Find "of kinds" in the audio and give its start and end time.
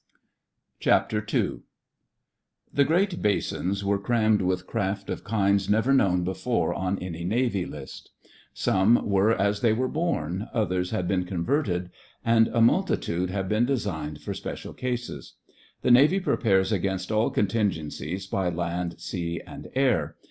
5.11-5.69